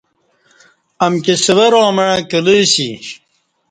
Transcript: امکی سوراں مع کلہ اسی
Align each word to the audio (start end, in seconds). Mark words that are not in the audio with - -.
امکی 1.05 1.35
سوراں 1.43 1.89
مع 1.95 2.09
کلہ 2.29 2.53
اسی 2.61 2.89